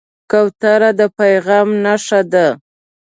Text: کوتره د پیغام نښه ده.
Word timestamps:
کوتره 0.31 0.89
د 0.99 1.01
پیغام 1.17 1.67
نښه 1.83 2.21
ده. 2.31 2.47